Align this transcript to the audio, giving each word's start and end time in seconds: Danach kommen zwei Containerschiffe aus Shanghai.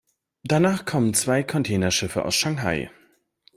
Danach 0.43 0.85
kommen 0.85 1.13
zwei 1.13 1.43
Containerschiffe 1.43 2.25
aus 2.25 2.33
Shanghai. 2.35 2.89